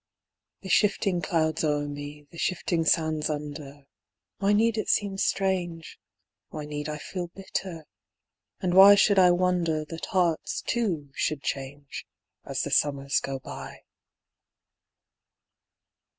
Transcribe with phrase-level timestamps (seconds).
[0.61, 3.83] The shifting clouds o'er me, the shifting sands under;
[4.39, 5.99] Why need it seem strange,
[6.49, 7.85] Why need I feel bitter,
[8.59, 12.07] and why should I wonder That hearts, too, should change
[12.43, 13.81] As the summers go by.